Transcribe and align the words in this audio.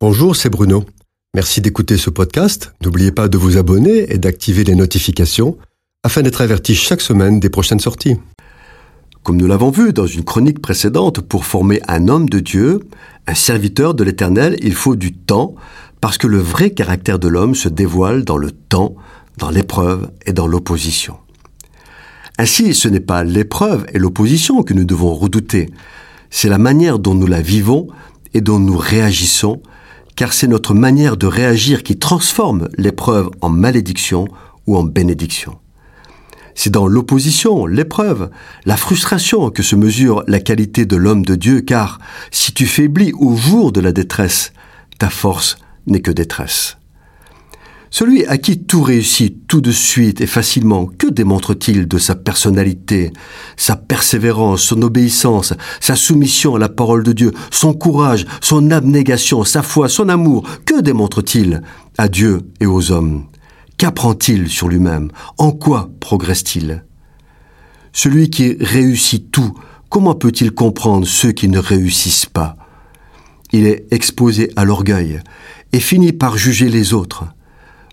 Bonjour, 0.00 0.36
c'est 0.36 0.48
Bruno. 0.48 0.84
Merci 1.34 1.60
d'écouter 1.60 1.96
ce 1.96 2.08
podcast. 2.08 2.72
N'oubliez 2.84 3.10
pas 3.10 3.26
de 3.26 3.36
vous 3.36 3.56
abonner 3.56 4.12
et 4.12 4.18
d'activer 4.18 4.62
les 4.62 4.76
notifications 4.76 5.58
afin 6.04 6.22
d'être 6.22 6.40
averti 6.40 6.76
chaque 6.76 7.00
semaine 7.00 7.40
des 7.40 7.50
prochaines 7.50 7.80
sorties. 7.80 8.14
Comme 9.24 9.38
nous 9.38 9.48
l'avons 9.48 9.72
vu 9.72 9.92
dans 9.92 10.06
une 10.06 10.22
chronique 10.22 10.62
précédente, 10.62 11.20
pour 11.22 11.44
former 11.44 11.80
un 11.88 12.06
homme 12.06 12.28
de 12.28 12.38
Dieu, 12.38 12.78
un 13.26 13.34
serviteur 13.34 13.94
de 13.94 14.04
l'Éternel, 14.04 14.56
il 14.62 14.74
faut 14.74 14.94
du 14.94 15.12
temps, 15.12 15.56
parce 16.00 16.16
que 16.16 16.28
le 16.28 16.38
vrai 16.38 16.70
caractère 16.70 17.18
de 17.18 17.26
l'homme 17.26 17.56
se 17.56 17.68
dévoile 17.68 18.24
dans 18.24 18.38
le 18.38 18.52
temps, 18.52 18.94
dans 19.36 19.50
l'épreuve 19.50 20.12
et 20.26 20.32
dans 20.32 20.46
l'opposition. 20.46 21.16
Ainsi, 22.38 22.72
ce 22.72 22.86
n'est 22.86 23.00
pas 23.00 23.24
l'épreuve 23.24 23.84
et 23.92 23.98
l'opposition 23.98 24.62
que 24.62 24.74
nous 24.74 24.84
devons 24.84 25.12
redouter, 25.12 25.70
c'est 26.30 26.48
la 26.48 26.58
manière 26.58 27.00
dont 27.00 27.16
nous 27.16 27.26
la 27.26 27.42
vivons 27.42 27.88
et 28.32 28.40
dont 28.40 28.60
nous 28.60 28.78
réagissons 28.78 29.60
car 30.18 30.32
c'est 30.32 30.48
notre 30.48 30.74
manière 30.74 31.16
de 31.16 31.28
réagir 31.28 31.84
qui 31.84 31.96
transforme 31.96 32.68
l'épreuve 32.76 33.30
en 33.40 33.48
malédiction 33.48 34.26
ou 34.66 34.76
en 34.76 34.82
bénédiction. 34.82 35.60
C'est 36.56 36.70
dans 36.70 36.88
l'opposition, 36.88 37.66
l'épreuve, 37.66 38.28
la 38.64 38.76
frustration 38.76 39.50
que 39.50 39.62
se 39.62 39.76
mesure 39.76 40.24
la 40.26 40.40
qualité 40.40 40.86
de 40.86 40.96
l'homme 40.96 41.24
de 41.24 41.36
Dieu, 41.36 41.60
car 41.60 42.00
si 42.32 42.52
tu 42.52 42.66
faiblis 42.66 43.12
au 43.12 43.36
jour 43.36 43.70
de 43.70 43.80
la 43.80 43.92
détresse, 43.92 44.52
ta 44.98 45.08
force 45.08 45.56
n'est 45.86 46.00
que 46.00 46.10
détresse. 46.10 46.77
Celui 47.90 48.26
à 48.26 48.36
qui 48.36 48.58
tout 48.64 48.82
réussit 48.82 49.46
tout 49.46 49.60
de 49.60 49.70
suite 49.70 50.20
et 50.20 50.26
facilement, 50.26 50.86
que 50.86 51.06
démontre-t-il 51.06 51.88
de 51.88 51.98
sa 51.98 52.14
personnalité, 52.14 53.12
sa 53.56 53.76
persévérance, 53.76 54.62
son 54.62 54.82
obéissance, 54.82 55.54
sa 55.80 55.96
soumission 55.96 56.56
à 56.56 56.58
la 56.58 56.68
parole 56.68 57.02
de 57.02 57.12
Dieu, 57.12 57.32
son 57.50 57.72
courage, 57.72 58.26
son 58.42 58.70
abnégation, 58.70 59.44
sa 59.44 59.62
foi, 59.62 59.88
son 59.88 60.08
amour 60.08 60.46
Que 60.66 60.82
démontre-t-il 60.82 61.62
à 61.96 62.08
Dieu 62.08 62.42
et 62.60 62.66
aux 62.66 62.92
hommes? 62.92 63.24
Qu'apprend-il 63.78 64.48
sur 64.48 64.68
lui-même? 64.68 65.10
En 65.38 65.52
quoi 65.52 65.88
progresse-t-il? 66.00 66.84
Celui 67.92 68.28
qui 68.28 68.56
réussit 68.60 69.30
tout, 69.30 69.54
comment 69.88 70.14
peut-il 70.14 70.52
comprendre 70.52 71.06
ceux 71.06 71.32
qui 71.32 71.48
ne 71.48 71.58
réussissent 71.58 72.26
pas? 72.26 72.56
Il 73.50 73.66
est 73.66 73.86
exposé 73.92 74.52
à 74.56 74.64
l'orgueil 74.64 75.20
et 75.72 75.80
finit 75.80 76.12
par 76.12 76.36
juger 76.36 76.68
les 76.68 76.92
autres. 76.92 77.24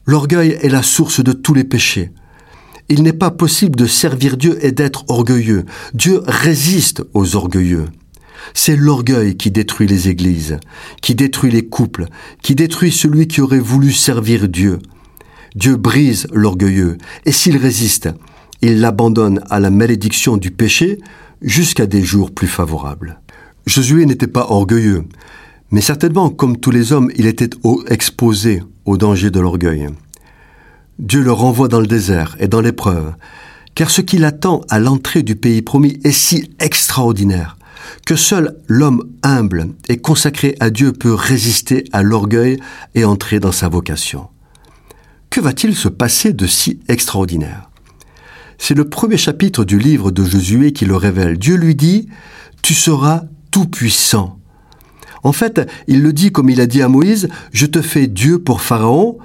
L'orgueil 0.08 0.58
est 0.62 0.70
la 0.70 0.84
source 0.84 1.24
de 1.24 1.32
tous 1.32 1.56
les 1.56 1.64
péchés. 1.64 2.12
Il 2.90 3.02
n'est 3.02 3.14
pas 3.14 3.32
possible 3.32 3.76
de 3.76 3.88
servir 3.88 4.38
Dieu 4.38 4.64
et 4.64 4.72
d'être 4.72 5.06
orgueilleux. 5.08 5.66
Dieu 5.96 6.22
résiste 6.28 7.04
aux 7.16 7.36
orgueilleux. 7.36 7.88
C'est 8.54 8.76
l'orgueil 8.76 9.36
qui 9.36 9.50
détruit 9.50 9.88
les 9.88 10.08
églises, 10.08 10.60
qui 11.02 11.16
détruit 11.16 11.52
les 11.52 11.66
couples, 11.66 12.06
qui 12.44 12.54
détruit 12.54 12.92
celui 12.92 13.28
qui 13.28 13.42
aurait 13.42 13.58
voulu 13.58 13.92
servir 13.92 14.48
Dieu. 14.48 14.78
Dieu 15.56 15.76
brise 15.76 16.28
l'orgueilleux, 16.32 17.00
et 17.26 17.32
s'il 17.32 17.58
résiste, 17.58 18.10
il 18.62 18.82
l'abandonne 18.82 19.42
à 19.50 19.60
la 19.60 19.72
malédiction 19.72 20.38
du 20.38 20.52
péché 20.52 21.00
jusqu'à 21.42 21.88
des 21.88 22.04
jours 22.04 22.30
plus 22.32 22.48
favorables. 22.48 23.20
Josué 23.66 24.06
n'était 24.06 24.28
pas 24.28 24.46
orgueilleux, 24.52 25.06
mais 25.72 25.82
certainement, 25.82 26.30
comme 26.30 26.58
tous 26.58 26.72
les 26.72 26.94
hommes, 26.94 27.10
il 27.16 27.26
était 27.26 27.50
exposé 27.88 28.62
au 28.86 28.98
danger 28.98 29.32
de 29.32 29.40
l'orgueil. 29.40 29.88
Dieu 31.00 31.22
le 31.22 31.32
renvoie 31.32 31.68
dans 31.68 31.82
le 31.82 31.88
désert 31.88 32.36
et 32.40 32.48
dans 32.48 32.62
l'épreuve, 32.62 33.14
car 33.74 33.90
ce 33.90 34.02
qui 34.02 34.18
l'attend 34.18 34.62
à 34.70 34.80
l'entrée 34.80 35.24
du 35.24 35.36
pays 35.36 35.62
promis 35.62 36.00
est 36.04 36.12
si 36.12 36.50
extraordinaire 36.60 37.58
que 38.06 38.16
seul 38.16 38.56
l'homme 38.68 39.04
humble 39.24 39.70
et 39.90 39.98
consacré 39.98 40.56
à 40.60 40.70
Dieu 40.70 40.94
peut 40.94 41.14
résister 41.14 41.86
à 41.92 42.04
l'orgueil 42.04 42.60
et 42.94 43.06
entrer 43.06 43.40
dans 43.40 43.52
sa 43.52 43.68
vocation. 43.68 44.28
Que 45.30 45.42
va-t-il 45.42 45.76
se 45.76 45.90
passer 45.90 46.34
de 46.34 46.48
si 46.48 46.80
extraordinaire? 46.88 47.70
C'est 48.58 48.76
le 48.76 48.88
premier 48.88 49.18
chapitre 49.18 49.66
du 49.66 49.80
livre 49.80 50.12
de 50.12 50.24
Josué 50.24 50.72
qui 50.72 50.86
le 50.86 50.96
révèle. 50.96 51.38
Dieu 51.38 51.56
lui 51.56 51.76
dit, 51.76 52.08
Tu 52.62 52.74
seras 52.74 53.24
tout 53.52 53.66
puissant 53.66 54.40
en 55.26 55.32
fait, 55.32 55.68
il 55.88 56.04
le 56.04 56.14
dit 56.14 56.32
comme 56.32 56.52
il 56.52 56.62
a 56.62 56.68
dit 56.68 56.84
à 56.84 56.88
Moïse, 56.88 57.28
Je 57.52 57.66
te 57.66 57.82
fais 57.82 58.06
Dieu 58.06 58.38
pour 58.40 58.62
Pharaon, 58.62 59.18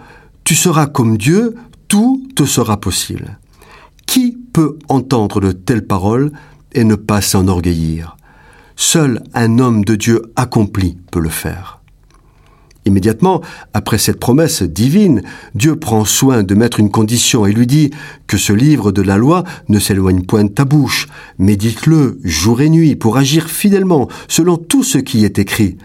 tu 0.44 0.54
seras 0.54 0.86
comme 0.86 1.18
Dieu, 1.18 1.54
tout 1.88 2.26
te 2.34 2.46
sera 2.46 2.80
possible. 2.80 3.38
Qui 4.06 4.36
peut 4.52 4.78
entendre 4.88 5.40
de 5.40 5.52
telles 5.52 5.86
paroles 5.86 6.32
et 6.72 6.84
ne 6.84 6.94
pas 6.94 7.20
s'enorgueillir? 7.20 8.16
Seul 8.76 9.22
un 9.34 9.58
homme 9.58 9.84
de 9.84 9.94
Dieu 9.94 10.22
accompli 10.36 10.96
peut 11.12 11.20
le 11.20 11.28
faire. 11.28 11.79
Immédiatement, 12.86 13.42
après 13.74 13.98
cette 13.98 14.18
promesse 14.18 14.62
divine, 14.62 15.22
Dieu 15.54 15.76
prend 15.76 16.06
soin 16.06 16.42
de 16.42 16.54
mettre 16.54 16.80
une 16.80 16.90
condition 16.90 17.44
et 17.44 17.52
lui 17.52 17.66
dit 17.66 17.90
que 18.26 18.38
ce 18.38 18.54
livre 18.54 18.90
de 18.90 19.02
la 19.02 19.18
loi 19.18 19.44
ne 19.68 19.78
s'éloigne 19.78 20.22
point 20.22 20.44
de 20.44 20.48
ta 20.48 20.64
bouche. 20.64 21.06
Médite-le 21.38 22.18
jour 22.24 22.62
et 22.62 22.70
nuit 22.70 22.96
pour 22.96 23.18
agir 23.18 23.50
fidèlement 23.50 24.08
selon 24.28 24.56
tout 24.56 24.82
ce 24.82 24.98
qui 24.98 25.24
est 25.26 25.38
écrit. 25.38 25.76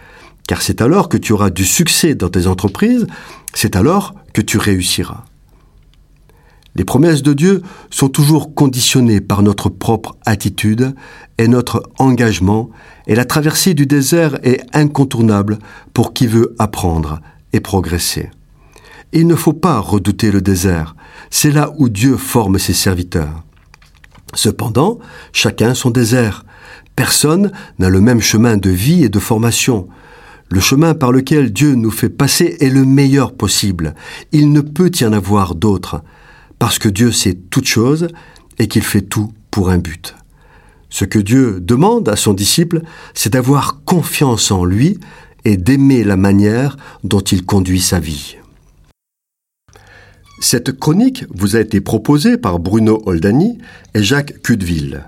Car 0.48 0.62
c'est 0.62 0.82
alors 0.82 1.10
que 1.10 1.18
tu 1.18 1.34
auras 1.34 1.50
du 1.50 1.66
succès 1.66 2.16
dans 2.16 2.30
tes 2.30 2.48
entreprises, 2.48 3.08
c'est 3.54 3.76
alors 3.76 4.16
que 4.34 4.42
tu 4.42 4.58
réussiras. 4.58 5.26
Les 6.76 6.84
promesses 6.84 7.24
de 7.24 7.34
Dieu 7.34 7.62
sont 7.90 8.10
toujours 8.10 8.54
conditionnées 8.54 9.22
par 9.22 9.42
notre 9.44 9.70
propre 9.70 10.18
attitude 10.26 10.94
et 11.38 11.48
notre 11.48 11.84
engagement, 12.00 12.70
et 13.08 13.16
la 13.16 13.24
traversée 13.24 13.74
du 13.74 13.86
désert 13.86 14.38
est 14.44 14.62
incontournable 14.74 15.60
pour 15.94 16.14
qui 16.14 16.28
veut 16.28 16.54
apprendre 16.60 17.22
et 17.54 17.62
progresser. 17.62 18.30
Il 19.14 19.26
ne 19.28 19.36
faut 19.36 19.54
pas 19.54 19.80
redouter 19.80 20.32
le 20.32 20.42
désert, 20.42 20.98
c'est 21.30 21.52
là 21.52 21.72
où 21.78 21.88
Dieu 21.88 22.18
forme 22.18 22.60
ses 22.60 22.74
serviteurs. 22.74 23.44
Cependant, 24.34 25.00
chacun 25.32 25.74
son 25.74 25.92
désert. 25.92 26.46
Personne 26.98 27.52
n'a 27.80 27.90
le 27.90 28.02
même 28.02 28.22
chemin 28.22 28.58
de 28.58 28.70
vie 28.70 29.04
et 29.06 29.10
de 29.10 29.20
formation. 29.20 29.88
Le 30.50 30.60
chemin 30.60 30.94
par 30.94 31.14
lequel 31.14 31.54
Dieu 31.54 31.76
nous 31.76 31.92
fait 31.92 32.10
passer 32.10 32.58
est 32.60 32.70
le 32.70 32.84
meilleur 32.84 33.34
possible. 33.34 33.96
Il 34.34 34.52
ne 34.52 34.60
peut 34.60 34.92
y 35.00 35.06
en 35.06 35.14
avoir 35.14 35.56
d'autre 35.56 36.04
parce 36.60 36.80
que 36.80 36.90
Dieu 36.90 37.12
sait 37.12 37.34
toutes 37.34 37.68
choses 37.68 38.08
et 38.58 38.68
qu'il 38.68 38.84
fait 38.84 39.02
tout 39.02 39.32
pour 39.52 39.70
un 39.70 39.78
but. 39.78 40.16
Ce 40.90 41.06
que 41.06 41.20
Dieu 41.20 41.60
demande 41.60 42.08
à 42.08 42.16
son 42.16 42.34
disciple, 42.34 42.82
c'est 43.14 43.34
d'avoir 43.34 43.84
confiance 43.84 44.52
en 44.52 44.64
lui 44.64 45.00
et 45.44 45.58
d'aimer 45.58 46.04
la 46.04 46.18
manière 46.18 46.78
dont 47.04 47.20
il 47.20 47.46
conduit 47.46 47.82
sa 47.82 48.00
vie. 48.00 48.38
Cette 50.40 50.78
chronique 50.78 51.26
vous 51.30 51.56
a 51.56 51.60
été 51.60 51.82
proposée 51.82 52.38
par 52.38 52.60
Bruno 52.60 53.02
Oldani 53.06 53.58
et 53.94 54.04
Jacques 54.04 54.42
Cudeville. 54.42 55.04